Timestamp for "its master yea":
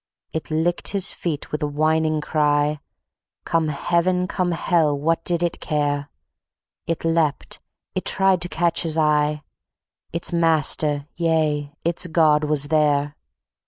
10.11-11.75